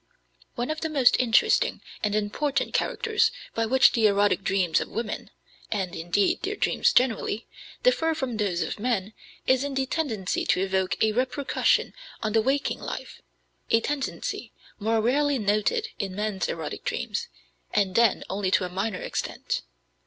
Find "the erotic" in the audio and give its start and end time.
3.91-4.41